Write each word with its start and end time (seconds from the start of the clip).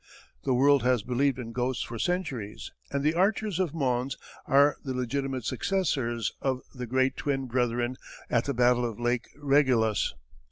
The 0.45 0.55
world 0.55 0.81
has 0.81 1.03
believed 1.03 1.37
in 1.37 1.51
ghosts 1.51 1.83
for 1.83 1.99
centuries 1.99 2.71
and 2.89 3.03
the 3.03 3.13
Archers 3.13 3.59
of 3.59 3.75
Mons 3.75 4.17
are 4.47 4.77
the 4.83 4.95
legitimate 4.95 5.45
successors 5.45 6.33
of 6.41 6.61
the 6.73 6.87
Great 6.87 7.15
Twin 7.15 7.45
Brethren 7.45 7.97
at 8.27 8.45
the 8.45 8.53
Battle 8.55 8.83
of 8.83 8.99
Lake 8.99 9.27
Regillus. 9.35 10.15